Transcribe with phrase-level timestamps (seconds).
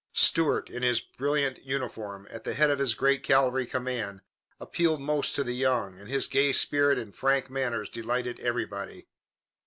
[0.13, 4.21] Stuart, in his brilliant uniform, at the head of his great cavalry command,
[4.59, 9.05] appealed most to the young, and his gay spirit and frank manners delighted everybody.